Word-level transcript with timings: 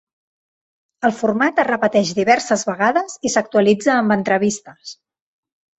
El 1.09 1.13
format 1.17 1.61
es 1.65 1.69
repetix 1.69 2.15
diverses 2.21 2.65
vegades 2.71 3.21
i 3.31 3.35
s'actualitza 3.37 3.95
amb 4.01 4.19
entrevistes. 4.21 4.99